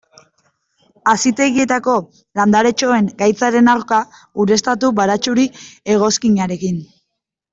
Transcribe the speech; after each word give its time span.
Hazitegietako 1.11 1.97
landaretxoen 2.39 3.11
gaitzaren 3.19 3.69
aurka, 3.75 3.99
ureztatu 4.45 4.91
baratxuri-egoskinarekin. 5.01 6.83